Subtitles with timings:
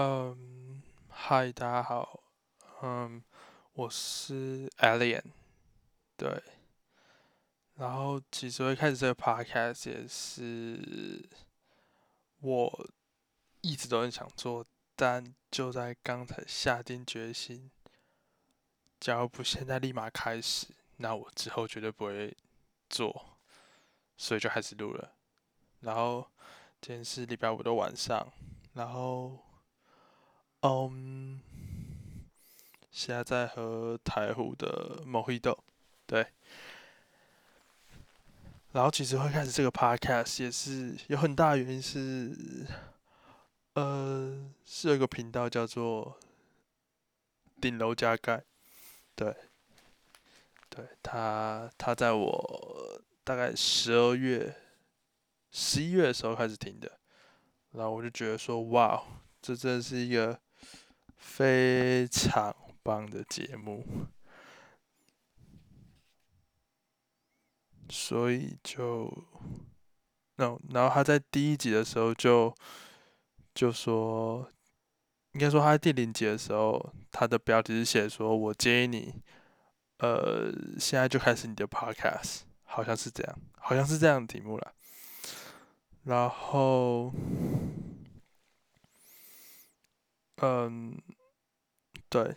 [0.00, 2.22] 嗯，嗨，大家好，
[2.82, 3.20] 嗯，
[3.72, 5.24] 我是 Alien，
[6.16, 6.40] 对，
[7.74, 11.28] 然后其实会开始这个 podcast 也是
[12.42, 12.88] 我
[13.60, 14.64] 一直都很想做，
[14.94, 17.68] 但就在刚才下定决心，
[19.00, 20.68] 假如不现在立马开始，
[20.98, 22.36] 那我之后绝对不会
[22.88, 23.36] 做，
[24.16, 25.16] 所以就开始录了。
[25.80, 26.24] 然后
[26.80, 28.32] 今天是礼拜五的晚上，
[28.74, 29.47] 然后。
[30.62, 31.40] 嗯，
[32.90, 35.56] 现在在喝台湖的某黑豆，
[36.04, 36.26] 对。
[38.72, 42.66] 然后其实会开始这个 podcast 也是有很大原因是，
[43.74, 46.18] 呃，是有一个频道叫做
[47.60, 48.44] 顶楼加盖，
[49.14, 49.34] 对，
[50.68, 54.54] 对他他在我大概十二月、
[55.52, 56.98] 十一月的时候开始听的，
[57.70, 59.02] 然后我就觉得说，哇，
[59.40, 60.40] 这真的是一个。
[61.18, 63.84] 非常棒的节目，
[67.90, 69.12] 所以就，
[70.36, 72.54] 那然后他在第一集的时候就
[73.54, 74.50] 就说，
[75.32, 79.14] 应该说他在第零集的时候，他的标题是写说：“我建议你，
[79.98, 84.72] 呃，现在就开始你的 podcast。”好像是这样，好像是这样的题目了。
[86.04, 87.12] 然后。
[90.40, 90.96] 嗯，
[92.08, 92.32] 对，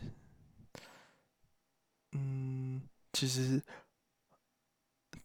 [2.14, 2.82] 嗯，
[3.14, 3.62] 其实，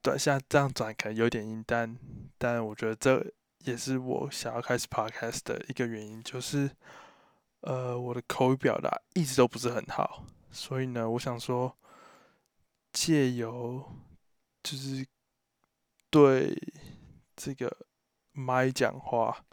[0.02, 1.98] 对，现在这样转可能有点硬，但
[2.36, 6.70] 但我觉得这也是我想要开始 podcast 的一个原因，就是，
[7.60, 11.74] 呃，我的口语表达一直都不是很好，所以呢，我想说，
[12.92, 13.82] 借由
[14.62, 15.06] 就是
[16.10, 16.54] 对
[17.34, 17.74] 这个
[18.32, 19.47] 麦讲话，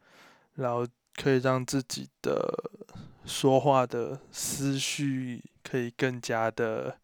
[0.56, 0.86] 然后
[1.16, 2.83] 可以让自己的。
[3.26, 7.00] 说话的思绪可以更加的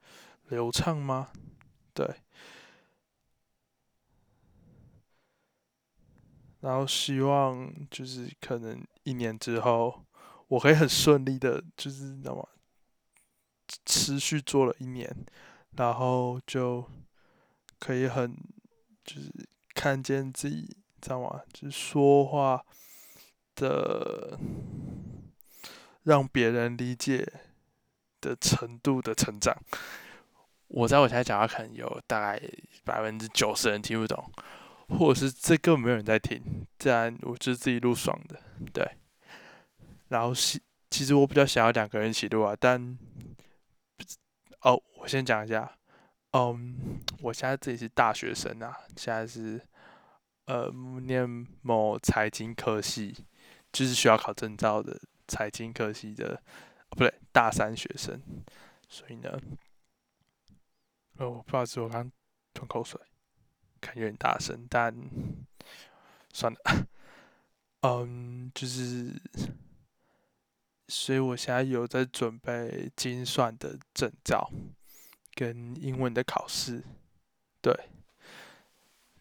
[0.49, 1.29] 流畅吗？
[1.93, 2.07] 对。
[6.61, 10.05] 然后希望就是可能一年之后，
[10.49, 12.45] 我可以很顺利的，就是你知道吗？
[13.85, 15.09] 持续做了一年，
[15.77, 16.85] 然后就
[17.79, 18.35] 可以很
[19.05, 19.31] 就是
[19.73, 20.65] 看见自己，
[20.99, 21.41] 知道吗？
[21.53, 22.65] 就是说话
[23.55, 24.37] 的。
[26.09, 27.23] 让别人理解
[28.19, 29.55] 的程度的成长，
[30.67, 32.41] 我在我台讲话可能有大概
[32.83, 34.31] 百分之九十人听不懂，
[34.87, 38.41] 或者是这根本没有人在听，自然我就是自己录爽的，
[38.73, 38.97] 对。
[40.07, 40.59] 然后其
[40.89, 42.97] 其实我比较想要两个人一起录啊，但
[44.61, 45.77] 哦，我先讲一下，
[46.31, 49.61] 嗯，我现在自己是大学生啊，现在是
[50.45, 53.15] 呃念某财经科系，
[53.71, 54.99] 就是需要考证照的。
[55.29, 56.41] 财经科系的，
[56.89, 58.19] 不对，大三学生，
[58.89, 59.39] 所以呢，
[61.17, 62.11] 哦，不好意思，我刚
[62.53, 62.99] 吞口水，
[63.79, 64.93] 感觉有点大声，但
[66.33, 66.87] 算了，
[67.81, 69.21] 嗯，就是，
[70.87, 74.51] 所以我现在有在准备精算的证照
[75.35, 76.83] 跟英文的考试，
[77.61, 77.73] 对，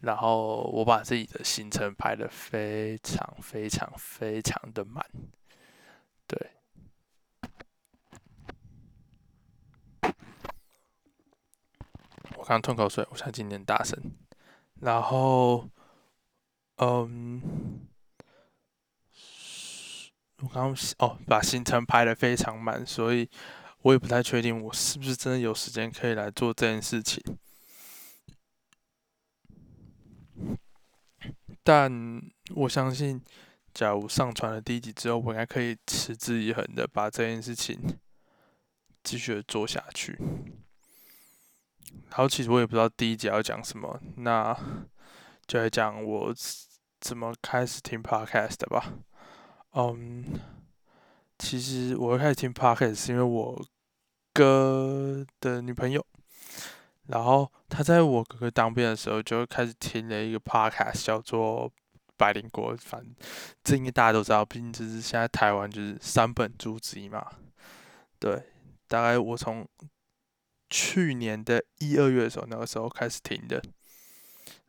[0.01, 5.05] 然后我把自己的行程排的非常非常非常的满。
[6.27, 6.51] 对，
[12.35, 13.95] 我刚吞口水，我想今天大声。
[14.81, 15.69] 然后，
[16.77, 17.87] 嗯，
[20.41, 23.29] 我刚哦，把行程排的非常满，所以
[23.83, 27.23] 我也不太确定我是不是真的有时间可以来做这件事情。
[31.63, 32.19] 但
[32.55, 33.21] 我相信。
[33.71, 37.79] 假如上传了第一集之后，我应该可以持之以恒的把这件事情
[39.03, 40.17] 继续的做下去。
[42.09, 44.55] 然后其实我也不知道第一集要讲什么，那
[45.47, 46.33] 就来讲我
[46.99, 48.93] 怎么开始听 podcast 的吧。
[49.73, 50.25] 嗯，
[51.37, 53.63] 其实我开始听 podcast 是因为我
[54.33, 56.05] 哥的女朋友，
[57.07, 61.71] 然后他在我哥哥当兵的时候就开始听了一个 podcast，叫做。
[62.19, 63.15] 百灵果，反正
[63.63, 67.25] 这应该大家都知道，毕竟这是现在台湾就是三本珠之一嘛。
[68.19, 68.43] 对，
[68.89, 69.65] 大概我从
[70.69, 73.61] 去年的一二月的时候，那个时候开始听的，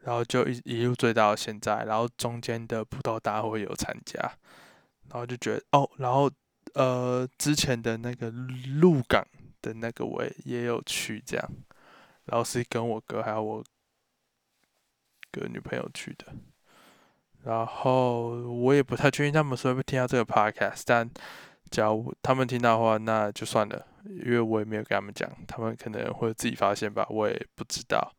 [0.00, 4.19] 然后就一一路追到现在，然后中间的葡萄大会有参加，
[5.08, 6.31] 然后就觉得哦，然后
[6.75, 8.31] 呃之前的那个
[8.81, 9.25] 鹿港
[9.61, 11.50] 的那个我也也有去这样，
[12.25, 13.64] 然后是跟我哥还有我
[15.31, 16.26] 哥女朋友去的。
[17.43, 21.11] 然后我也不太确定他们说会不会听到这个 podcast，但
[21.70, 28.14] 假如他们听到的话，那就算了，因为我也没有跟他们讲，他们可能会自己发现吧，我也不知道。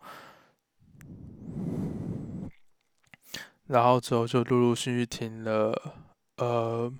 [3.67, 5.95] 然后之后就陆陆续续听了，
[6.37, 6.91] 呃，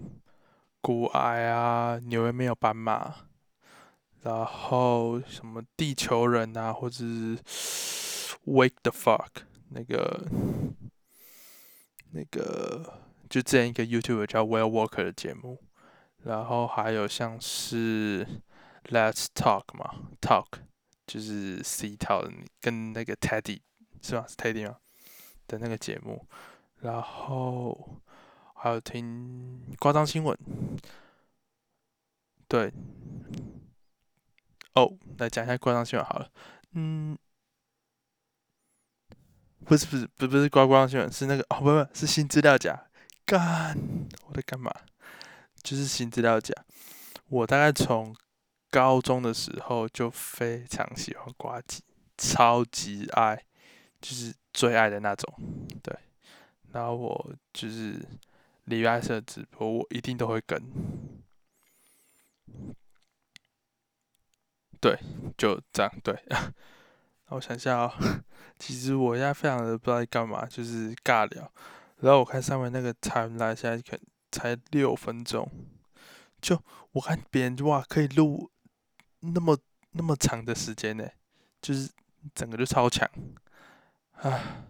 [0.79, 3.13] 古埃啊，纽约没有斑马，
[4.21, 7.37] 然后什么地球人啊，或者是
[8.45, 10.25] Wake the fuck 那个
[12.11, 12.99] 那个，
[13.29, 15.59] 就这样一个 YouTube 叫 Well Walker 的节目，
[16.23, 18.25] 然后还有像是
[18.85, 20.47] Let's Talk 嘛，Talk
[21.07, 22.23] 就是 C 套
[22.59, 23.61] 跟那个 Teddy
[24.01, 24.25] 是吧？
[24.27, 24.77] 是 Teddy 吗？
[25.47, 26.27] 的那个节目。
[26.81, 28.01] 然后
[28.55, 30.35] 还有听夸张新闻，
[32.47, 32.73] 对，
[34.73, 36.27] 哦，来讲一下夸张新闻好了，
[36.71, 37.15] 嗯，
[39.63, 42.87] 不是不是不不是夸张新闻，是那个哦不不，是新资料夹，
[43.27, 43.77] 干，
[44.25, 44.73] 我在干嘛？
[45.61, 46.51] 就是新资料夹，
[47.27, 48.15] 我大概从
[48.71, 51.83] 高中的时候就非常喜欢瓜机，
[52.17, 53.43] 超级爱，
[53.99, 55.33] 就是最爱的那种，
[55.83, 55.93] 对。
[56.71, 58.01] 然后我就是
[58.63, 60.57] 礼拜四的直播，我一定都会跟。
[64.79, 64.97] 对，
[65.37, 66.17] 就这样对。
[67.27, 67.93] 那我想一下哦，
[68.57, 71.51] 其实我现在非常的不知道在干嘛，就是尬聊。
[71.97, 73.99] 然后我看上面那个差现在可
[74.31, 75.47] 才六分钟，
[76.41, 76.59] 就
[76.93, 78.49] 我看别人哇可以录
[79.21, 79.57] 那么
[79.91, 81.09] 那么长的时间呢，
[81.61, 81.89] 就是
[82.35, 83.09] 整个就超强，
[84.13, 84.67] 啊。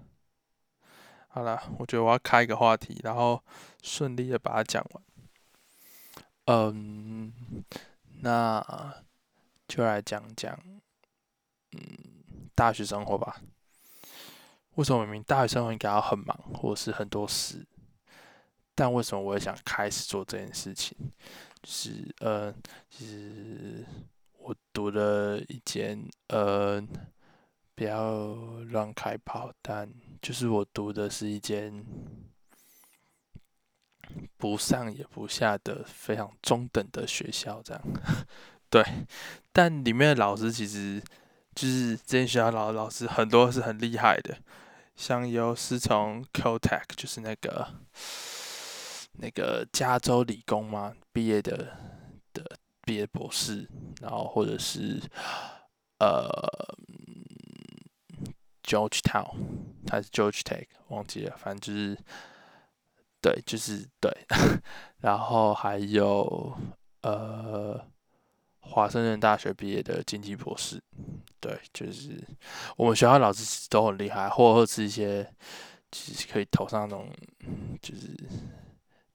[1.34, 3.42] 好了，我觉得我要开一个话题，然后
[3.82, 5.04] 顺利的把它讲完。
[6.48, 7.32] 嗯，
[8.20, 8.62] 那
[9.66, 10.60] 就来讲讲，
[11.72, 13.42] 嗯，大学生活吧。
[14.76, 17.66] 为什么明明大学生活应该要很忙，或者是很多事，
[18.76, 20.98] 但为什么我也想开始做这件事情？
[21.64, 22.54] 是呃，
[22.90, 23.86] 其实
[24.52, 26.84] 我读了一间呃。
[27.74, 28.36] 不要
[28.70, 29.90] 乱开炮，但
[30.22, 31.84] 就是我读的是一间
[34.38, 37.82] 不上也不下的非常中等的学校，这样
[38.70, 38.84] 对。
[39.52, 41.02] 但里面的老师其实
[41.56, 44.38] 就是这间学校老老师很多是很厉害的，
[44.96, 47.68] 像有是从 Caltech 就是那个
[49.18, 51.76] 那个加州理工嘛毕业的
[52.32, 53.68] 的毕业博士，
[54.02, 55.02] 然后或者是
[56.00, 56.30] 呃。
[58.64, 59.28] Georgetown，
[59.90, 61.98] 还是 George Tech，忘记了，反正就是，
[63.20, 64.10] 对，就是对。
[65.02, 66.58] 然后还有
[67.02, 67.86] 呃，
[68.60, 70.82] 华盛顿大学毕业的经济博士，
[71.42, 72.24] 对，就是
[72.78, 75.30] 我们学校老师都很厉害，或者是一些
[75.92, 77.10] 其实可以投上那种
[77.82, 78.16] 就是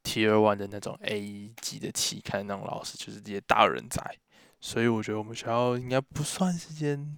[0.06, 4.16] Tier One 的那种 A 级的期刊那种老师，就是这些大人才。
[4.60, 7.16] 所以我觉得我们学校应该不算是间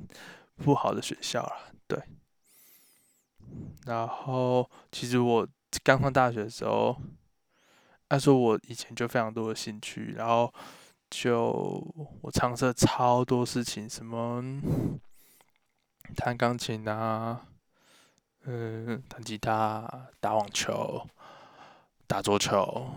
[0.56, 2.02] 不好的学校了，对。
[3.84, 5.46] 然后，其实我
[5.84, 6.96] 刚上大学的时候，
[8.08, 10.52] 那时候我以前就非常多的兴趣，然后
[11.10, 11.50] 就
[12.22, 14.42] 我尝试了超多事情，什么
[16.16, 17.46] 弹钢琴啊，
[18.44, 21.06] 嗯，弹吉他、打网球、
[22.08, 22.88] 打桌球，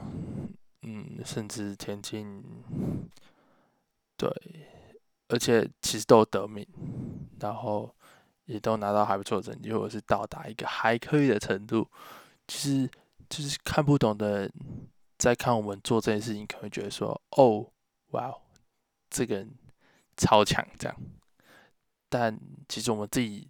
[0.81, 2.43] 嗯，甚至田径，
[4.17, 4.27] 对，
[5.27, 6.65] 而且其实都有得名，
[7.39, 7.93] 然后。
[8.45, 11.87] 也都拿到还不错的成绩，或者是到达一个还可以的程度。
[12.47, 12.89] 其实，
[13.29, 14.53] 就是看不懂的人
[15.17, 17.71] 在看我们做这件事情，可能觉得说：“哦，
[18.07, 18.33] 哇，
[19.09, 19.49] 这个人
[20.17, 20.97] 超强。”这样。
[22.09, 22.37] 但
[22.67, 23.47] 其实我们自己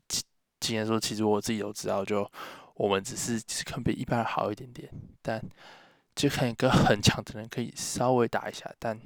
[0.59, 2.29] 今天说，其实我自己都知道，就
[2.81, 5.39] 我们只是只可能比一般人好一点点，但
[6.15, 8.99] 就可以跟很强的人可以稍微打一下，但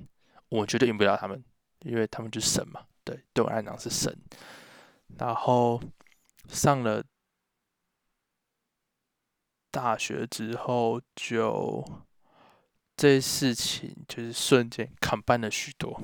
[0.47, 1.43] 我绝对赢不了他们，
[1.81, 2.85] 因为他们就是神嘛。
[3.03, 4.17] 对，对我来讲是神。
[5.17, 5.81] 然后
[6.47, 7.03] 上了
[9.69, 11.83] 大学之后，就
[12.95, 16.01] 这些事情就是瞬间砍半了许多，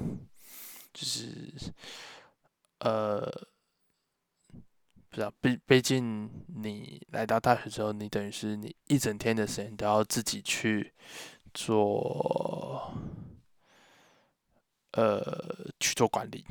[0.93, 1.53] 就是
[2.79, 3.31] 呃，
[5.11, 10.93] 不知道，毕毕竟你来到大学之后，你等于是你一整天的时间都要自己去
[11.53, 12.93] 做，
[14.93, 16.45] 呃，去做管理。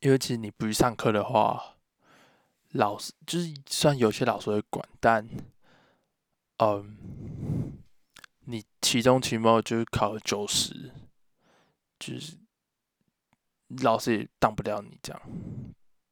[0.00, 1.76] 因为其实你不去上课的话，
[2.72, 5.28] 老师就是虽然有些老师会管，但，
[6.56, 6.96] 嗯，
[8.46, 10.90] 你期中、期末就是考九十，
[11.98, 12.38] 就是
[13.82, 15.22] 老师也当不了你这样。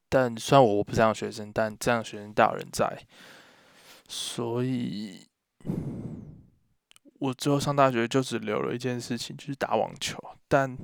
[0.09, 2.97] 但虽然我不是这样学生，但这样学生大有人在，
[4.07, 5.25] 所以
[7.19, 10.17] 我最后上大学就只留了一件事情，就是打网球。
[10.47, 10.77] 但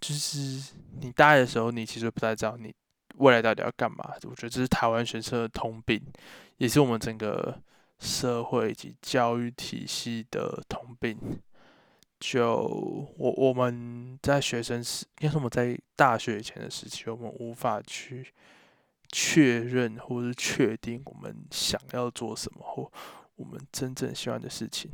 [0.00, 2.74] 就是你大一的时候，你其实不太知道你
[3.16, 4.14] 未来到底要干嘛。
[4.24, 6.02] 我觉得这是台湾学生的通病，
[6.58, 7.62] 也是我们整个
[8.00, 11.18] 社会以及教育体系的通病。
[12.18, 12.56] 就
[13.18, 18.26] 我我们在学生时，应该是我们在大学以前的时期，我们无法去
[19.10, 22.90] 确认或是确定我们想要做什么或
[23.36, 24.90] 我们真正喜欢的事情。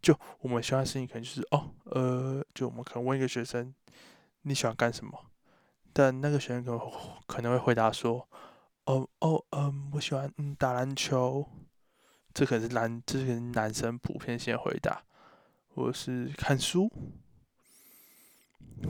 [0.00, 3.74] 就我们喜欢的事情，可能就是哦，呃，就我们可能问一个学生
[4.42, 5.30] 你喜欢干什么，
[5.92, 6.80] 但那个学生可能
[7.26, 8.28] 可能会回答说，
[8.84, 11.48] 哦哦，嗯，我喜欢打篮球，
[12.32, 15.02] 这可能是男，这是男生普遍性回答。
[15.72, 16.90] 或者是看书，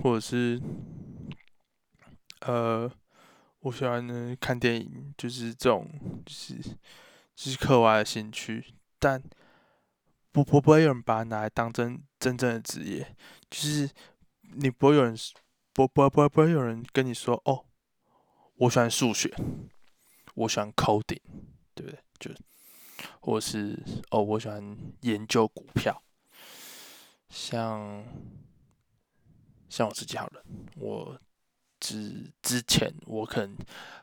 [0.02, 0.60] 或者是
[2.40, 2.90] 呃，
[3.60, 5.88] 我喜欢呢看电影，就是这种，
[6.24, 6.54] 就是
[7.34, 9.22] 就是课外的兴趣，但
[10.32, 13.16] 不不不会有人把它拿来当真真正的职业，
[13.50, 13.90] 就是
[14.54, 15.14] 你不会有人
[15.72, 17.64] 不不不不会有人跟你说哦，
[18.56, 19.34] 我喜欢数学，
[20.34, 21.20] 我喜欢 coding，
[21.74, 21.98] 对不对？
[22.18, 22.30] 就
[23.20, 26.02] 或是哦，我喜欢研究股票。
[27.28, 28.04] 像
[29.68, 30.44] 像我自己好了，
[30.76, 31.18] 我
[31.80, 33.56] 之之前我可能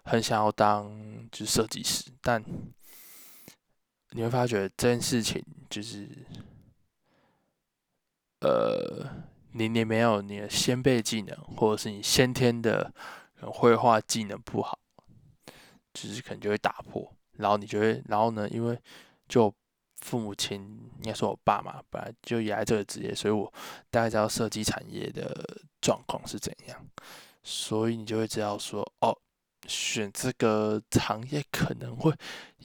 [0.03, 0.91] 很想要当
[1.31, 2.43] 就是设计师，但
[4.10, 6.10] 你会发觉这件事情就是，
[8.41, 9.07] 呃，
[9.53, 12.93] 你你没有你的先辈技能，或者是你先天的
[13.39, 14.77] 绘画技能不好，
[15.93, 18.77] 就是可能就会打破，然后你就会，然后呢，因为
[19.29, 19.53] 就。
[20.01, 20.62] 父母亲
[20.98, 23.51] 应该说我爸嘛，本来就也爱这个职业，所以我
[23.89, 26.88] 大概知道设计产业的状况是怎样，
[27.50, 29.18] 所以你就会知道说，哦，
[29.68, 32.13] 选这个行业可能会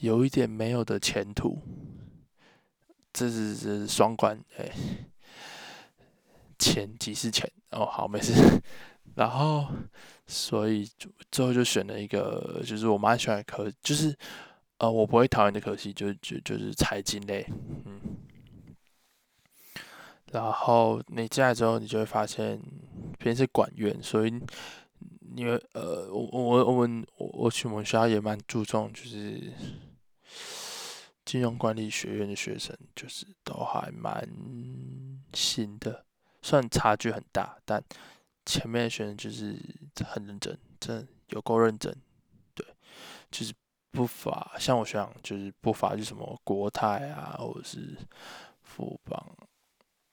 [0.00, 1.56] 有一点没有的前途，
[3.12, 4.68] 这是这是双关，哎，
[6.58, 8.32] 钱即是钱，哦，好，没事，
[9.14, 9.68] 然后
[10.26, 14.18] 所以就最后就选了一个，就是我蛮喜欢科，就是。
[14.78, 17.46] 呃，我不会讨厌的科系，就就就是财经类，
[17.84, 18.00] 嗯。
[20.32, 22.60] 然后你进来之后，你就会发现，
[23.22, 24.30] 偏是管院，所以
[25.36, 29.52] 因为呃，我我我们我我去我们学校也蛮注重，就是
[31.24, 34.28] 金融管理学院的学生，就是都还蛮
[35.32, 36.04] 新的，
[36.42, 37.82] 虽然差距很大，但
[38.44, 39.56] 前面的学生就是
[40.04, 41.94] 很认真，真有够认真，
[42.54, 42.66] 对，
[43.30, 43.54] 就是。
[43.94, 47.94] 不乏像我学长，就是不乏就什么国泰啊，或者是
[48.62, 49.36] 富邦，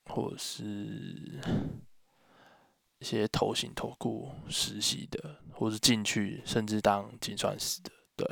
[0.07, 1.39] 或者是
[2.99, 8.27] 一些投行投顾实习的，或是进去甚至当精算师的，对。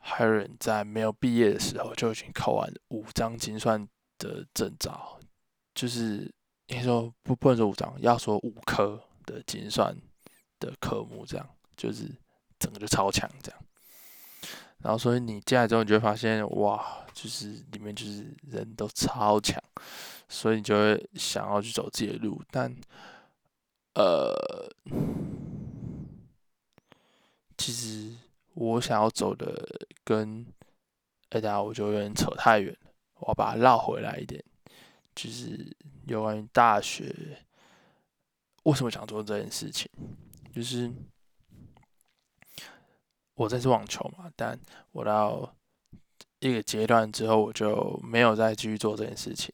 [0.00, 3.86] 还有人在没有毕业的时候就已经考完五张精算
[4.18, 5.20] 的证照，
[5.74, 6.32] 就是
[6.66, 9.96] 应该说不不能说五张，要说五科的精算
[10.58, 12.10] 的科目，这样就是。
[12.58, 13.64] 整个就超强这样，
[14.82, 16.84] 然后所以你进来之后，你就会发现哇，
[17.14, 19.62] 就是里面就是人都超强，
[20.28, 22.42] 所以你就会想要去走自己的路。
[22.50, 22.74] 但
[23.94, 24.34] 呃，
[27.56, 28.12] 其实
[28.54, 30.44] 我想要走的跟
[31.30, 34.42] 哎，等下我就有点扯太远了，我要把它绕回来一点，
[35.14, 37.14] 就是有关于大学
[38.64, 39.88] 为什么想做这件事情，
[40.52, 40.92] 就是。
[43.34, 44.58] 我在是网球嘛，但
[44.92, 45.54] 我到
[46.38, 49.52] 一个阶段之后，我就没有再继续做这件事情，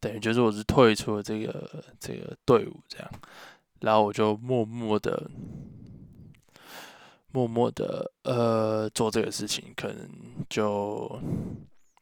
[0.00, 3.10] 等于就是我是退出了这个这个队伍这样，
[3.80, 5.30] 然后我就默默的、
[7.32, 10.08] 默默的呃做这个事情，可能
[10.48, 11.20] 就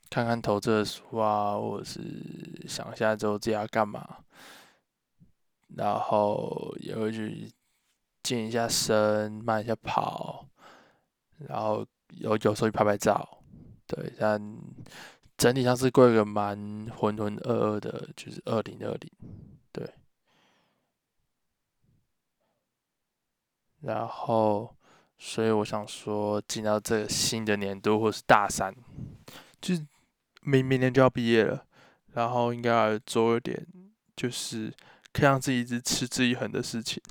[0.09, 2.01] 看看投资的书啊，或者是
[2.69, 4.19] 想一下之后自己要干嘛，
[5.75, 7.51] 然后也会去。
[8.29, 10.47] 健一下身，慢一下跑，
[11.39, 13.43] 然后有有时候去拍拍照，
[13.87, 14.39] 对，但
[15.39, 16.59] 整体上是过一个蛮
[16.95, 19.11] 浑浑噩噩的，就是二零二零，
[19.73, 19.95] 对。
[23.81, 24.77] 然后，
[25.17, 28.75] 所以我想说，进到这个新的年度或是大三，
[29.59, 29.75] 就
[30.43, 31.65] 明明年就要毕业了，
[32.13, 33.67] 然后应该要做一点，
[34.15, 34.71] 就是
[35.15, 37.03] 可以让自己一直持之以恒的事情。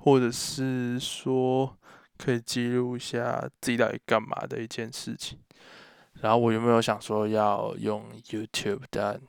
[0.00, 1.78] 或者是说
[2.16, 5.38] 可以记录一下自己到底干嘛的一件事情，
[6.20, 8.82] 然后我有没有想说要用 YouTube？
[8.90, 9.20] 但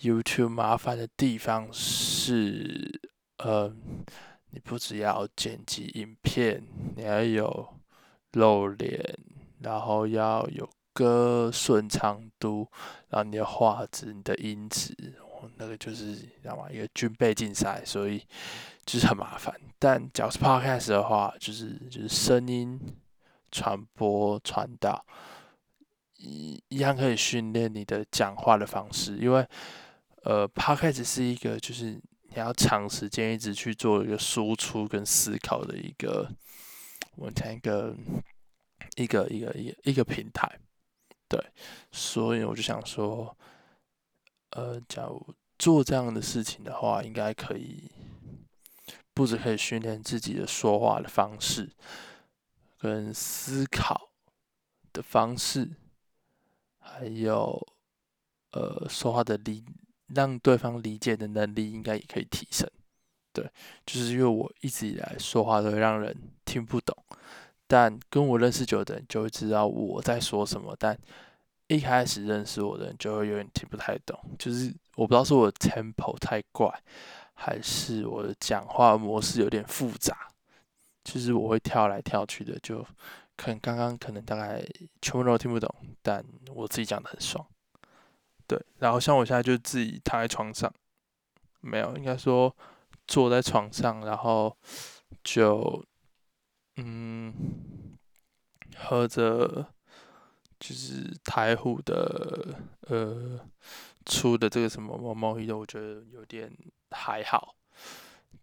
[0.00, 3.00] YouTube 麻烦的地方是，
[3.38, 3.74] 呃，
[4.50, 6.62] 你不只要剪辑影片，
[6.96, 7.74] 你还有
[8.32, 9.18] 露脸，
[9.60, 12.68] 然后要有歌顺畅度，
[13.08, 14.94] 然后你的画质、你的音质，
[15.56, 16.70] 那个就是知道吗？
[16.70, 18.22] 一个军备竞赛，所以
[18.84, 19.54] 就是很麻烦。
[19.78, 22.80] 但假如是 podcast 的话，就是就是声音
[23.50, 25.04] 传播传导，
[26.16, 29.46] 一一样可以训练你的讲话的方式，因为
[30.22, 36.28] 呃，podcast 是一个就是你要长时间一直去做一个输出跟思考的一个，
[37.16, 37.94] 我们讲一个
[38.96, 40.58] 一个一个一个一个平台。
[41.28, 41.44] 对，
[41.90, 43.36] 所以我就想说，
[44.50, 47.90] 呃，假如做这样的事情的话，应该可以，
[49.12, 51.70] 不止可以训练自己的说话的方式，
[52.78, 54.10] 跟思考
[54.92, 55.70] 的方式，
[56.78, 57.66] 还有，
[58.52, 59.64] 呃，说话的理，
[60.08, 62.70] 让对方理解的能力，应该也可以提升。
[63.32, 63.50] 对，
[63.84, 66.96] 就是因为我一直以来说话都会让人听不懂。
[67.66, 70.96] 但跟我认识久的人就会知道我在说什么，但
[71.68, 76.72] 一开始认识我的人就会有点听不太懂，就是我不知道是我的 tempo 太怪，
[77.34, 80.28] 还是我的讲话模式有点复杂，
[81.04, 82.84] 就是我会跳来跳去的，就
[83.36, 84.64] 可能刚刚可能大概
[85.02, 85.68] 全部人都听不懂，
[86.02, 87.44] 但我自己讲的很爽。
[88.46, 90.72] 对，然后像我现在就自己躺在床上，
[91.60, 92.54] 没有，应该说
[93.06, 94.56] 坐在床上，然后
[95.24, 95.84] 就。
[96.78, 97.32] 嗯，
[98.76, 99.66] 喝着
[100.58, 102.54] 就是台虎的
[102.88, 103.38] 呃
[104.04, 106.50] 出的这个什么毛毛衣的，我觉得有点
[106.90, 107.54] 还好。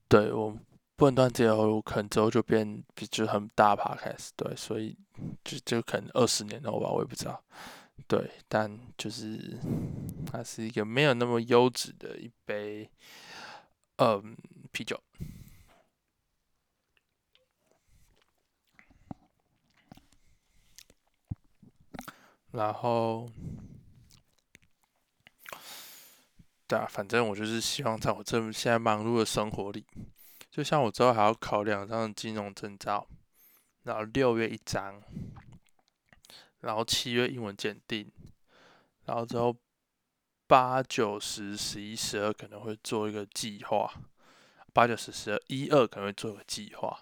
[0.08, 0.55] 对我
[0.96, 4.96] 不能断之后，可能之后就变就很大趴开始，对，所以
[5.43, 7.43] 就就可能二十年后吧，我也不知道。
[8.08, 9.58] 对，但就是
[10.25, 12.89] 它是一个没有那么优质的一杯
[13.98, 14.36] 嗯
[14.72, 15.00] 啤酒。
[22.53, 23.27] 然后，
[26.67, 29.84] 对啊，反正我就是希望在我这现在忙碌的生活里，
[30.51, 33.08] 就像我之后还要考两张金融证照，
[33.82, 35.01] 然后六月一张，
[36.60, 38.12] 然后七月英文鉴定，
[39.06, 39.58] 然后之后
[40.45, 43.91] 八九十十一十二可能会做一个计划，
[44.73, 47.01] 八九十十二一二可能会做个计划，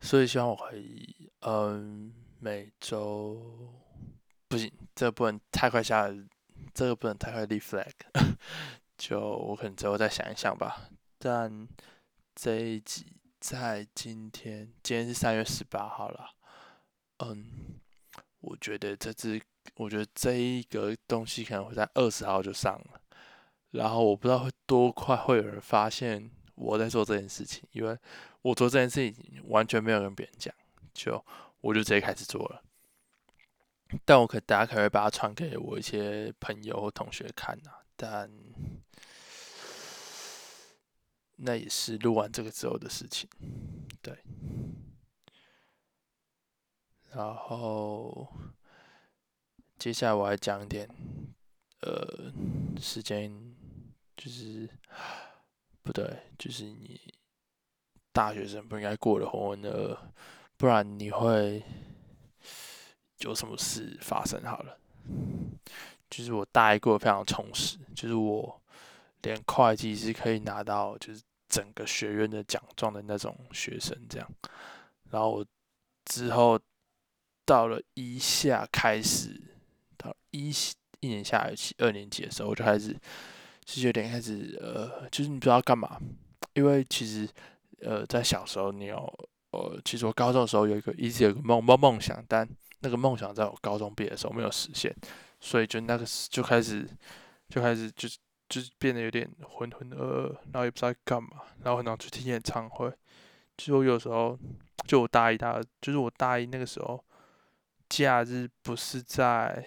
[0.00, 3.81] 所以希望我可以，嗯，每周。
[4.52, 6.06] 不行，这个不能太快下，
[6.74, 7.90] 这个不能太快立 flag，
[8.98, 10.90] 就我可能之后再想一想吧。
[11.18, 11.66] 但
[12.34, 13.06] 这一集
[13.40, 16.32] 在今天，今天是三月十八号了，
[17.20, 17.80] 嗯，
[18.40, 19.40] 我觉得这支，
[19.76, 23.00] 我觉得这一个东西可能会在二十号就上了，
[23.70, 27.98] 然后我不知道会多快会有人发现我在做这件事情，因为
[28.42, 30.54] 我做这件事情完全没有跟别人讲，
[30.92, 31.24] 就
[31.62, 32.62] 我就直接开始做了。
[34.04, 38.30] 但我可大家可能会把它传给我一些朋友或同学看呐，但
[41.36, 43.28] 那也是录完这个之后的事情，
[44.00, 44.16] 对。
[47.10, 48.32] 然后
[49.78, 50.88] 接下来我要讲一点，
[51.80, 52.32] 呃，
[52.80, 53.30] 时间
[54.16, 54.68] 就是
[55.82, 57.12] 不对，就是你
[58.12, 59.98] 大学生不应该过得浑浑噩噩，
[60.56, 61.62] 不然你会。
[63.22, 64.76] 有什么事发生好了，
[66.10, 68.60] 就是我大一过得非常充实，就是我
[69.22, 74.28] 连会计是可以拿到就是整个学院的奖状的那种学生这样，
[75.10, 75.46] 然后我
[76.04, 76.58] 之后
[77.44, 79.40] 到了一下开始
[79.96, 80.52] 到一
[81.00, 82.96] 一年下学期二年级的时候，我就开始
[83.66, 86.00] 是有点开始呃，就是你不知道干嘛，
[86.54, 87.28] 因为其实
[87.80, 88.96] 呃在小时候你有
[89.50, 92.48] 呃，其实我高中的时候有一个一直有个梦梦梦想，但
[92.82, 94.94] 那个梦想在我高中毕业的时候没有实现，
[95.40, 96.84] 所以就那个就开始
[97.48, 98.08] 就开始就
[98.48, 102.92] 就变得有点浑浑噩噩，然后也不知道干嘛，然后很常去听演唱会。
[103.56, 104.36] 就我有时候
[104.86, 107.02] 就我大一、大二，就是我大一那个时候，
[107.88, 109.64] 假日不是在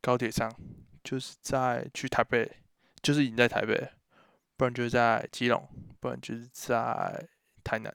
[0.00, 0.52] 高铁上，
[1.04, 2.50] 就是在去台北，
[3.00, 3.90] 就是已经在台北，
[4.56, 5.68] 不然就是在基隆，
[6.00, 7.28] 不然就是在
[7.62, 7.94] 台南。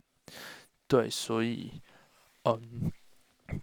[0.87, 1.81] 对，所以
[2.43, 2.89] 嗯。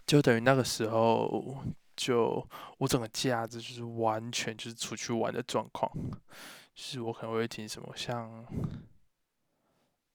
[0.05, 1.63] 就等于那个时候，
[1.95, 5.91] 就我整个假日就是完全就是出去玩的状况，
[6.73, 8.45] 就是我可能会听什么像，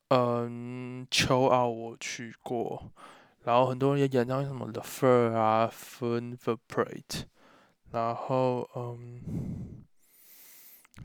[0.09, 2.93] 嗯，秋奥我去过，
[3.45, 7.25] 然后很多人也演唱什么 The Fur 啊，Fun The Parade，
[7.93, 9.85] 然后嗯，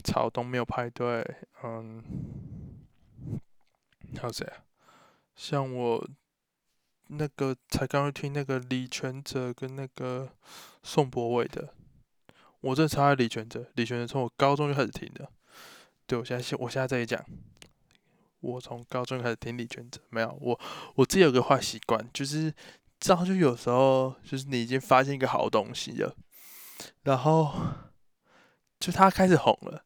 [0.03, 1.23] 草东没有派对，
[1.63, 2.03] 嗯，
[4.17, 4.63] 还有谁啊？
[5.35, 6.07] 像我。
[7.07, 10.29] 那个才刚刚听那个李全哲跟那个
[10.83, 11.73] 宋博伟的，
[12.61, 15.29] 我真的超爱李全哲，李全哲从我高中就开始听的。
[16.07, 17.23] 对我现在我现在这里讲，
[18.39, 20.59] 我从高中开始听李全哲，没有我
[20.95, 22.53] 我自己有个坏习惯，就是
[22.99, 26.15] 这样，就有时候就是你已经发现一个好东西了，
[27.03, 27.51] 然后
[28.79, 29.83] 就他开始红了，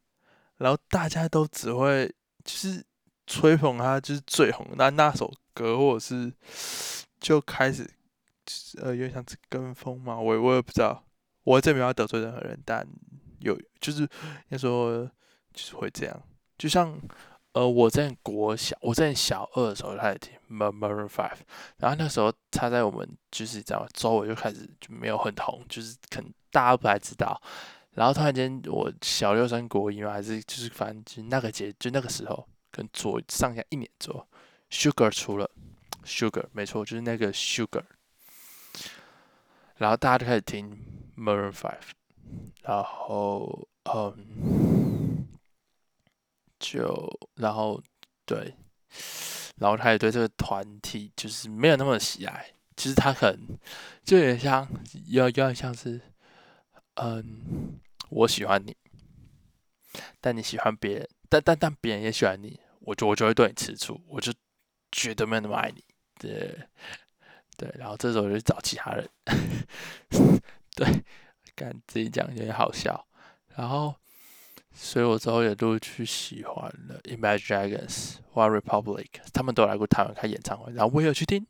[0.58, 2.08] 然后大家都只会
[2.44, 2.84] 就是
[3.26, 6.34] 吹捧他就是最红那那首歌，或者是
[7.20, 7.90] 就开始
[8.82, 11.04] 呃有点像是跟风嘛，我我也不知道，
[11.44, 12.88] 我这边要得罪任何人，但
[13.40, 14.08] 有就是
[14.50, 15.10] 要说。
[15.52, 16.24] 就是会这样，
[16.60, 16.96] 就像
[17.54, 21.40] 呃，我在国小，我在小二的时候开始听 Maroon Five，
[21.78, 27.42] 然后那时候他在我们就是这样周围就开始就没有很红，就是可能大家不太知道。
[27.94, 34.28] 然后突然间，我小六升国一嘛，还是就是反正就那个节，就那个时候，跟左上下一年左右
[34.70, 35.50] ，Sugar 出了
[36.06, 37.84] ，Sugar 没错，就是那个 Sugar。
[39.78, 40.86] 然后大家就开始听
[41.18, 41.92] Maroon Five，
[42.64, 45.28] 然后嗯。
[46.60, 47.82] 就然后
[48.26, 48.54] 对，
[49.56, 52.54] 然后他也对这个团体就是没有那么喜爱。
[52.76, 53.58] 其实他很
[54.04, 54.68] 就有点像，
[55.06, 56.02] 有有点像是，
[56.96, 58.76] 嗯，我喜欢你，
[60.20, 64.34] 但你喜欢别人，但但但别人也喜欢你，我就我就会对你吃醋，我就
[64.92, 65.84] 绝对没有那么爱你。
[66.20, 66.58] 对
[67.58, 69.10] 对，然后这时候我就找其他人，
[70.76, 71.04] 对，
[71.56, 73.08] 敢自己讲有点好笑，
[73.56, 73.96] 然后。
[74.72, 81.46] 所以我之后也陆续喜欢了 Imagine Dragons、One Republic，他们都来过台湾开演唱会，然后我也有去听。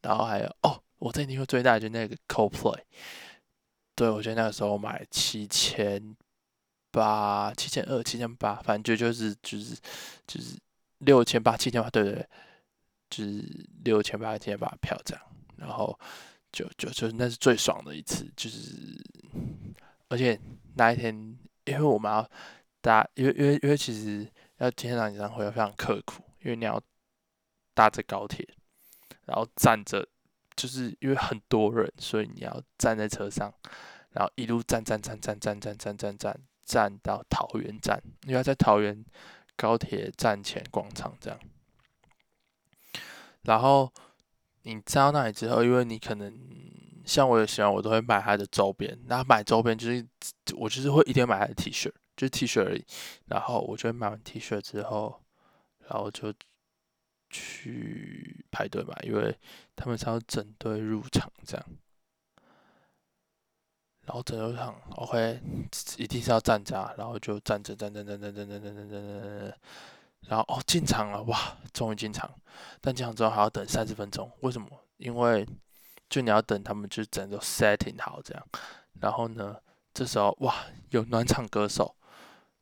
[0.00, 2.78] 然后还有哦，我在听过最大的就是那个 Coldplay，
[3.94, 6.16] 对我觉得那个时候买七千
[6.90, 9.76] 八、七千二、七千八，反正就就是就是
[10.26, 10.56] 就是
[10.98, 12.26] 六千八、七千八，对对对，
[13.10, 15.24] 就是六千八、千八票这样。
[15.56, 15.98] 然后
[16.52, 18.60] 就就就那是最爽的一次，就是
[20.08, 20.38] 而且
[20.74, 21.38] 那一天。
[21.66, 22.30] 因为我们要
[22.82, 26.78] 搭，因为因为因为其实要今天场演唱会要非常刻苦，因为你要
[27.72, 28.46] 搭着高铁，
[29.24, 30.06] 然后站着，
[30.54, 33.50] 就是因为很多人，所以你要站在车上，
[34.10, 39.02] 然后一路站站站站站站站站站站到桃园站，因为要在桃园
[39.56, 41.40] 高铁站前广场这样，
[43.44, 43.92] 然后
[44.62, 46.32] 你站到那里之后，因为你可能。
[47.04, 48.98] 像我有喜欢，我都会买他的周边。
[49.04, 50.06] 那买周边就是，
[50.56, 52.82] 我就是会一定买他的 T 恤，就 T 恤而已。
[53.26, 55.20] 然后我就会买完 T 恤之后，
[55.80, 56.32] 然后就
[57.28, 59.38] 去排队嘛，因为
[59.76, 61.66] 他们是要整队入场这样。
[64.06, 65.42] 然后整队入场，OK，
[65.98, 69.58] 一定是要站着，然后就站着站站站站站站站站站站。
[70.28, 72.30] 然后哦，进场了，哇，终于进场。
[72.80, 74.68] 但进场之后还要等三十分钟，为什么？
[74.96, 75.46] 因为
[76.08, 78.46] 就你要等他们就整个 setting 好这样，
[79.00, 79.56] 然后呢，
[79.92, 80.54] 这时候哇，
[80.90, 81.94] 有暖场歌手，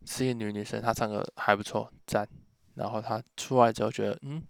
[0.07, 2.27] 是一个女女生，她唱歌还不错，赞。
[2.75, 4.42] 然后她出来之后觉得嗯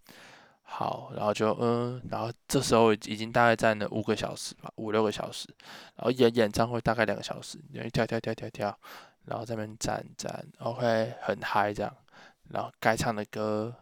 [0.62, 5.48] 好，然后就嗯，然后这时候已经大概站了五个小时吧，五六个小时，
[5.96, 8.78] 然后演演唱会大概两个小时，因为跳跳跳跳跳，
[9.24, 11.94] 然后这边站站，OK 很嗨这样，
[12.52, 13.74] 然后该唱的歌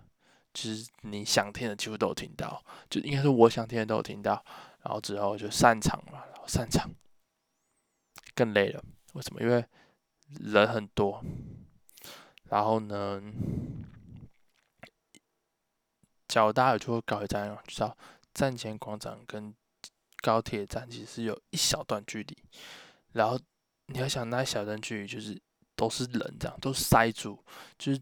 [0.55, 4.45] 就是你想听的几乎都有听到，就应该是我想听的都有听到。
[4.83, 6.91] 然后之后就散场了，然后散场
[8.35, 8.83] 更累了。
[9.13, 9.43] 为什么？
[9.43, 9.63] 因为
[10.41, 11.23] 人很多。
[12.45, 13.21] 然后呢，
[16.27, 17.97] 脚大就会高铁站，知道
[18.33, 19.55] 站前广场跟
[20.23, 22.39] 高铁站其实有一小段距离。
[23.13, 23.39] 然后
[23.87, 25.39] 你要想那小段距离，就是
[25.77, 27.39] 都是人这样，都塞住，
[27.77, 28.01] 就是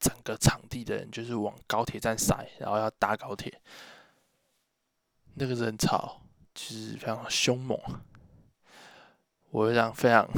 [0.00, 3.60] 整个场地的人就是往高铁站塞，然后要搭高铁。
[5.34, 6.20] 那个人潮
[6.54, 7.78] 其实非常凶猛，
[9.50, 10.28] 我会讲非常，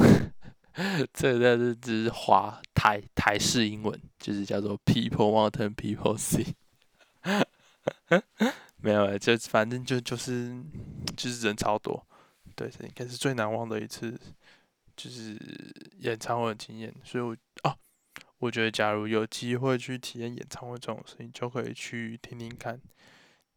[1.12, 6.52] 这个是只是华台台式英文，就是叫做 People Mountain People See，
[8.76, 10.54] 没有，就反正就就是
[11.16, 12.06] 就是人超多，
[12.54, 14.18] 对，这应该是最难忘的一次，
[14.94, 15.38] 就是
[16.00, 16.94] 演唱会经验。
[17.02, 17.76] 所以，我啊，
[18.42, 22.80] 我觉得假如有机会去体验演唱会这种事情，就可以去听听看。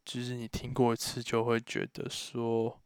[0.06, 2.80] 就是你听过一次，就会觉得说，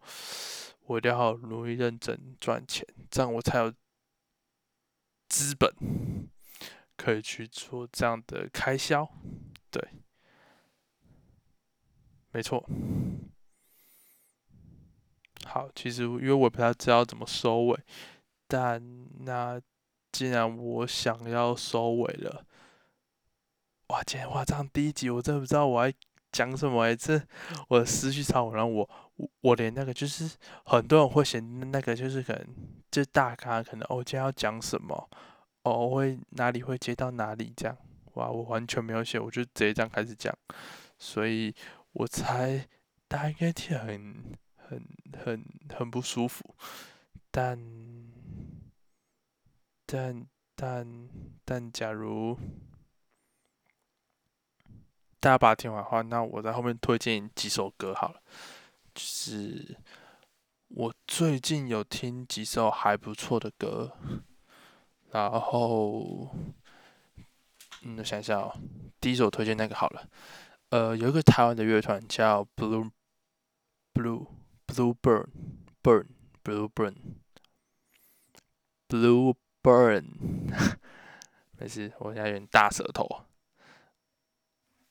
[0.86, 3.74] 我一定要努力认真赚钱，这样我才有
[5.28, 5.70] 资本
[6.96, 9.06] 可以去做这样的开销。
[9.70, 9.86] 对，
[12.32, 12.66] 没错。
[15.44, 17.78] 好，其实因为我不太知道怎么收尾，
[18.48, 18.82] 但
[19.26, 19.62] 那
[20.12, 22.46] 既然我想要收尾了，
[23.88, 25.94] 哇，今天哇，这样第一集我真的不知道我还。
[26.32, 26.84] 讲什么？
[26.84, 27.20] 哎，这
[27.70, 28.72] 我的思绪超混乱。
[28.72, 30.30] 我我我连那个就是
[30.64, 32.48] 很多人会写那个，就是可能
[32.92, 35.10] 就大咖可能哦，今天要讲什么？
[35.64, 37.76] 哦，会哪里会接到哪里这样？
[38.14, 40.32] 哇，我完全没有写，我就直接这样开始讲。
[41.00, 41.52] 所以
[41.94, 42.64] 我猜
[43.08, 44.86] 大家应该听很很
[45.26, 45.44] 很
[45.76, 46.46] 很不舒服。
[47.32, 47.58] 但
[49.92, 51.10] 但但
[51.44, 52.38] 但假如。
[55.22, 58.22] 大家把它听完的话，那我在后面推荐几首歌好了。
[58.96, 59.78] 就是
[60.70, 63.98] 我最近有听几首还不错的歌，
[65.12, 66.34] 然后，
[67.82, 68.56] 嗯，我想一下哦，
[69.02, 70.10] 第一首推荐那个好了。
[70.70, 72.90] 呃，有一个台湾的乐团叫 Blue
[73.94, 74.26] Blue
[74.66, 75.28] Blue Burn
[75.84, 76.06] Burn
[76.42, 76.96] Blue Burn
[78.88, 80.04] Blue Burn，
[81.58, 83.26] 没事，我现在有点大舌头。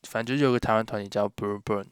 [0.02, 1.86] 反正就有个台湾团体叫 Blue Burn，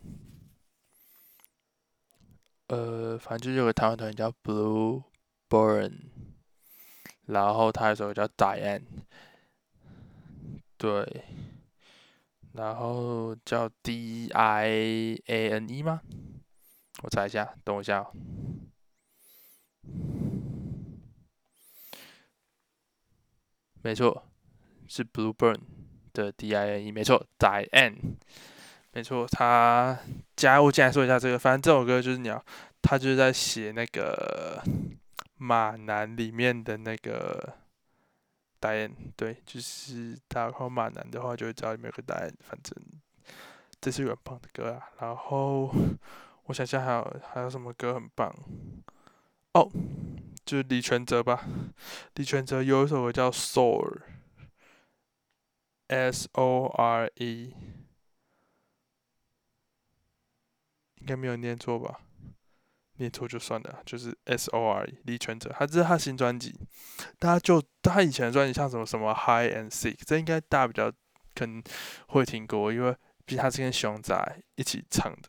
[2.68, 5.02] 呃，反正就有个台湾团体叫 Blue
[5.48, 5.92] Burn，
[7.26, 8.84] 然后他有首歌叫 Diane，
[10.78, 11.24] 对，
[12.52, 16.00] 然后叫 D I A N E 吗？
[17.02, 18.08] 我查一下，等我一下，
[23.86, 24.26] 没错，
[24.86, 25.58] 是 Blue Burn。
[26.16, 27.94] 的 D I N E 没错，Diane
[28.94, 29.98] 没错，他
[30.34, 32.42] 加我进来说一下这个，反正这首歌就是鸟，
[32.80, 34.62] 他就是在写那个
[35.36, 37.52] 马男里面的那个
[38.62, 42.74] Diane，对，就是大家看马男的话就会知道里面有个 Diane，反正
[43.78, 44.88] 这是很棒的歌啊。
[45.00, 45.70] 然后
[46.44, 48.34] 我想想还有还有什么歌很棒
[49.52, 49.70] 哦，
[50.46, 51.44] 就是李全哲吧，
[52.14, 54.00] 李全哲有一首歌叫 Soul。
[55.88, 57.54] S O R E，
[60.96, 62.00] 应该没有念错吧？
[62.94, 66.58] 念错就算了，就是 S O R E，李全哲，他这是他新专辑，
[67.20, 70.90] 大家就他以前的专辑像什么什么 High and Sick，这应该大家比较
[71.36, 71.62] 可能
[72.08, 72.92] 会听过，因为
[73.24, 75.28] 毕竟他是跟熊仔一起唱的。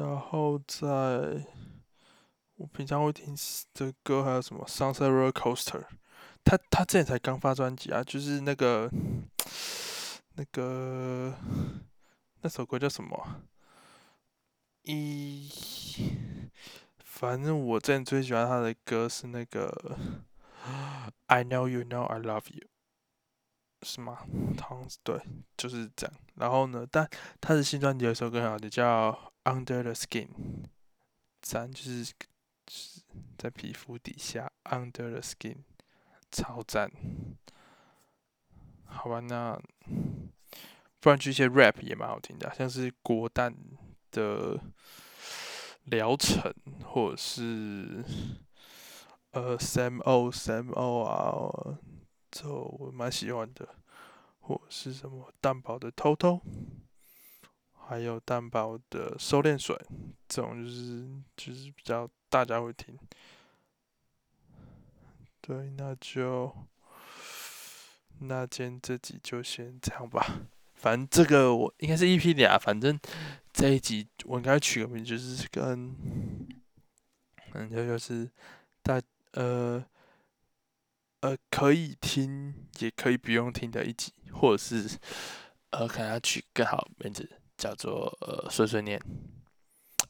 [0.00, 1.46] 然后在。
[2.60, 3.34] 我平常会听
[3.72, 5.80] 的歌还有什么《Sunset Roller Coaster》，
[6.44, 8.90] 他他之前才刚发专辑啊，就是那个
[10.34, 11.34] 那个
[12.42, 13.40] 那首歌叫什么？
[14.82, 15.50] 一，
[17.02, 19.96] 反正我之前最喜欢他的歌是那个
[21.28, 22.66] 《I Know You Know I Love You》，
[23.88, 24.18] 是吗？
[24.60, 25.18] 好像是对，
[25.56, 26.14] 就是这样。
[26.34, 27.08] 然后呢，但
[27.40, 29.12] 他的新专辑有首歌很好的，叫
[29.44, 30.28] 《Under the Skin》，
[31.40, 32.12] 咱就是。
[33.36, 35.56] 在皮肤底下，under the skin，
[36.30, 36.88] 超赞。
[38.84, 39.60] 好吧，那
[41.00, 43.52] 不然就一些 rap 也蛮好听的，像是郭旦
[44.12, 44.60] 的
[45.82, 48.04] 疗程，或者是
[49.32, 51.78] 呃 Sam O Sam O 啊，
[52.30, 53.68] 这我蛮喜欢的，
[54.38, 56.40] 或者是什么蛋堡的偷偷，
[57.90, 59.76] 还有蛋堡的收敛水，
[60.28, 62.08] 这种就是就是比较。
[62.32, 62.96] 大家会听，
[65.40, 66.54] 对，那就
[68.20, 70.42] 那今天这集就先这样吧。
[70.76, 72.96] 反正这个我应该是 EP 俩，反正
[73.52, 75.92] 这一集我应该取个名，就是跟
[77.54, 78.30] 嗯，就就是
[78.84, 79.84] 大呃
[81.22, 84.96] 呃可以听也可以不用听的一集，或者是
[85.70, 87.28] 呃可能要取更好名字，
[87.60, 88.98] 叫做呃碎碎念。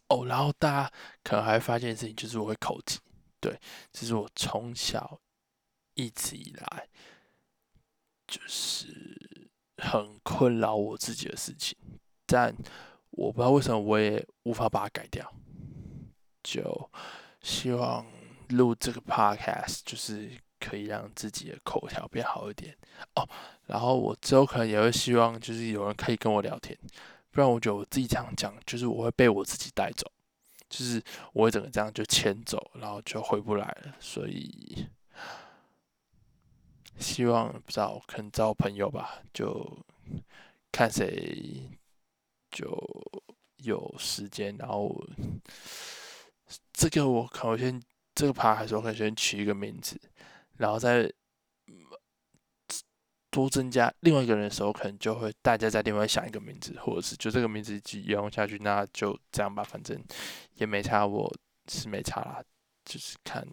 [0.09, 2.99] 哦，然后大家可能还会发现事情，就是我会口疾，
[3.41, 3.61] 对，
[3.93, 5.21] 这是我从小
[5.95, 6.89] 一直以来
[8.27, 11.77] 就是很困扰我自己的事情，
[12.27, 12.53] 但
[13.11, 15.33] 我不知道为什么我也无法把它改掉，
[16.43, 16.91] 就
[17.41, 18.05] 希望
[18.49, 22.77] 录这个 podcast 就是可以让自己的口条变好一点
[23.15, 23.29] 哦，
[23.67, 26.77] 然后我之后可能也会希望就是有人可以跟我聊天。
[27.31, 30.11] 不然我觉得我自己这样讲，就是我会被我自己带走，
[30.69, 33.95] 就是我会整个这样就牵走，然后就回不来了。
[34.01, 34.87] 所以
[36.99, 39.79] 希望不知道可能找朋友吧，就
[40.73, 41.71] 看谁
[42.51, 42.67] 就
[43.59, 44.95] 有时间，然后
[46.73, 47.83] 这个我可能先
[48.15, 50.01] 这个趴还是我可能先取一个名字，
[50.57, 51.13] 然后再。
[53.31, 60.03] 多增加另外一个人的时候，可能就会大家在另外想一个名字，或者是就这个名字一直沿用下去，那就这样吧，反正
[60.55, 61.33] 也没差，我
[61.69, 62.43] 是没差啦，
[62.85, 63.47] 就是看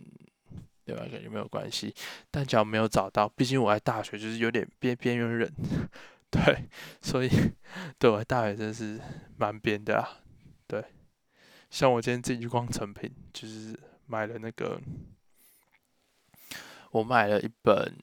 [0.84, 1.06] 对吧？
[1.12, 1.94] 感觉没有关系。
[2.32, 5.54] 但只要没有找到，毕竟我在大学就是有点边边缘人，
[6.32, 6.68] 对，
[7.02, 7.30] 所以
[8.00, 9.00] 对我大学真是
[9.38, 10.22] 蛮边的啊。
[10.66, 10.84] 对，
[11.70, 14.82] 像我今天自己去逛成品，就是买了那个，
[16.92, 17.94] 我买了一本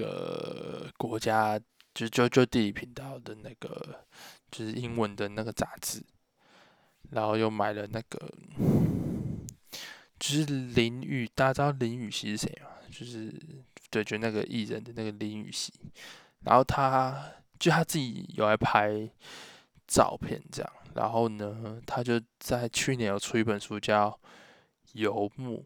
[0.00, 1.60] 个国家
[1.92, 4.04] 就就就地理频道的那个，
[4.50, 6.02] 就是英文的那个杂志，
[7.10, 8.32] 然后又买了那个。
[10.18, 12.68] 就是林雨，大家知道林雨熙是谁吗？
[12.92, 13.32] 就是
[13.90, 15.72] 对，就那个艺人的那个林雨熙。
[16.40, 19.10] 然后他就他自己有来拍
[19.86, 24.10] 照片这样，然后呢，他就在去年有出一本书叫
[24.92, 25.60] 《游牧》，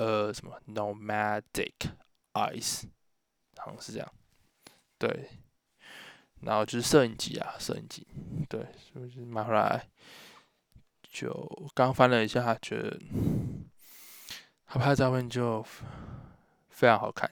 [0.00, 1.92] 呃，什么 Nomadic
[2.32, 2.84] Eyes，
[3.64, 4.12] 好像是这样。
[4.98, 5.30] 对，
[6.40, 8.06] 然后就是摄影机啊，摄影机，
[8.48, 9.88] 对，所以就买回来。
[11.10, 12.98] 就刚翻了一下，觉得
[14.64, 15.62] 他拍的照片就
[16.70, 17.30] 非常好看，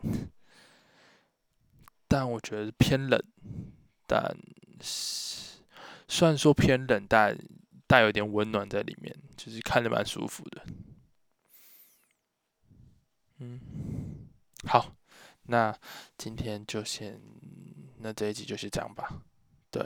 [2.06, 3.18] 但我觉得偏冷，
[4.06, 4.36] 但
[4.82, 5.62] 是
[6.06, 7.38] 虽然说偏冷，但
[7.86, 10.66] 带有点温暖在里面，就是看着蛮舒服的。
[13.38, 14.28] 嗯，
[14.64, 14.94] 好，
[15.50, 15.76] 那
[16.16, 17.20] 今天就先，
[17.98, 19.20] 那这一集就是这样吧。
[19.70, 19.84] 对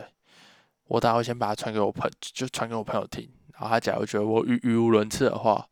[0.85, 3.29] 我待会先把它传给我朋，就传给我朋友听。
[3.53, 5.67] 然后他假如觉得我语语无伦次的话，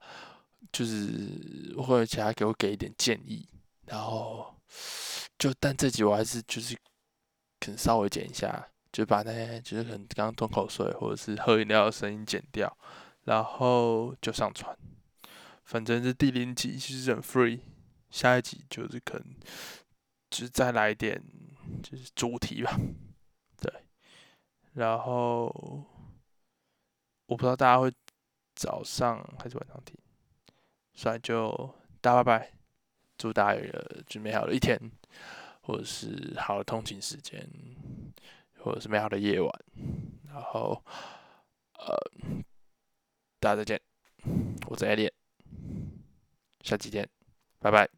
[0.72, 3.46] 就是或者其他给我给一点建议。
[3.86, 4.54] 然后
[5.38, 6.74] 就但这集我还是就是
[7.60, 12.74] 可能稍微剪一下，就把那些就是可能刚刚吞口水或者是喝饮料的声音剪掉，
[13.24, 14.74] 然后就上传。
[15.64, 17.60] 反正是第零集其实很 free，
[18.10, 19.26] 下一集就是可能
[20.32, 21.22] 就再来一点
[21.80, 22.76] 就是主题吧，
[23.60, 23.72] 对，
[24.72, 25.86] 然后。
[27.26, 27.90] 我不知道大家会
[28.54, 29.96] 早上还是晚上听，
[30.92, 32.52] 所以就大家拜拜，
[33.16, 34.78] 祝大家有个最美好的一天，
[35.62, 37.48] 或者是好的通勤时间，
[38.58, 39.50] 或者是美好的夜晚，
[40.26, 40.84] 然后
[41.78, 41.96] 呃，
[43.40, 43.80] 大家再见，
[44.66, 45.10] 我是艾 d
[46.60, 47.08] 下期见，
[47.60, 47.88] 拜拜。